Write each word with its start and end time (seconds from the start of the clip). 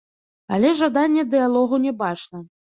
Але 0.57 0.71
жадання 0.79 1.27
дыялогу 1.35 1.75
не 1.87 1.97
бачна. 2.05 2.47